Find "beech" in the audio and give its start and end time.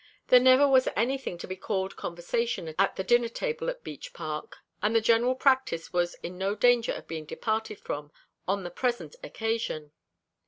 3.83-4.13